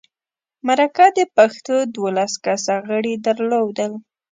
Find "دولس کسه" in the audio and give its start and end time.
1.95-2.73